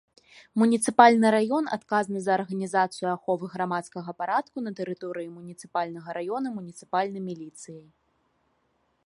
Муніцыпальны 0.59 1.27
раён 1.35 1.65
адказны 1.77 2.19
за 2.27 2.31
арганізацыю 2.39 3.07
аховы 3.17 3.45
грамадскага 3.57 4.11
парадку 4.23 4.57
на 4.69 4.75
тэрыторыі 4.81 5.31
муніцыпальнага 5.37 6.09
раёна 6.19 6.47
муніцыпальнай 6.59 7.21
міліцыяй. 7.29 7.87